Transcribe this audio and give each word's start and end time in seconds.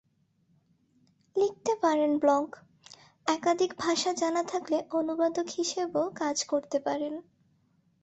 লিখতে 1.35 1.73
পারেন 1.83 2.11
ব্লগ, 2.17 2.45
একাধিক 3.27 3.71
ভাষা 3.77 4.11
জানা 4.13 4.43
থাকলে 4.43 4.77
অনুবাদক 4.99 5.47
হিসেবেও 5.57 6.05
কাজ 6.21 6.37
করতে 6.45 6.77
পারেন। 6.79 7.13